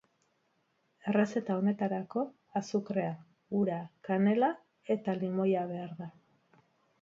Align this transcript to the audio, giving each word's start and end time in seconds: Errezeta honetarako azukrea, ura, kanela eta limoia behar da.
Errezeta 1.09 1.57
honetarako 1.59 2.23
azukrea, 2.61 3.11
ura, 3.61 3.77
kanela 4.09 4.51
eta 4.97 5.17
limoia 5.21 5.69
behar 5.75 5.95
da. 6.01 6.11